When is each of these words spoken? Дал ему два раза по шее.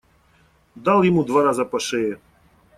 Дал 0.73 1.03
ему 1.03 1.23
два 1.23 1.43
раза 1.43 1.63
по 1.63 1.77
шее. 1.79 2.19